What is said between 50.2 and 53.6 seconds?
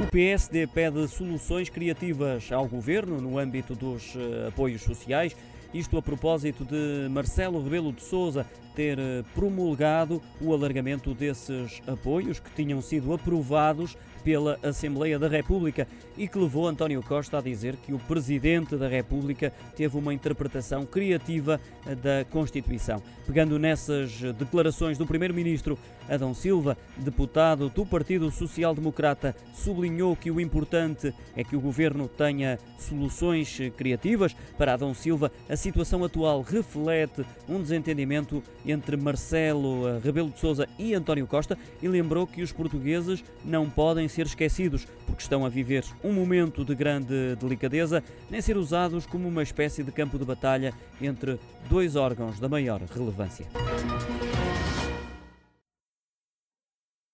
batalha entre dois órgãos da maior relevância.